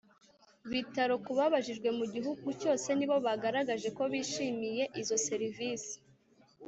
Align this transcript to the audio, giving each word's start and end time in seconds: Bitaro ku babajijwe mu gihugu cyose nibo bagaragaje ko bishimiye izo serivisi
Bitaro 0.71 1.13
ku 1.25 1.31
babajijwe 1.39 1.89
mu 1.97 2.05
gihugu 2.13 2.47
cyose 2.61 2.87
nibo 2.93 3.15
bagaragaje 3.27 3.87
ko 3.97 4.03
bishimiye 4.11 4.83
izo 5.01 5.17
serivisi 5.27 5.95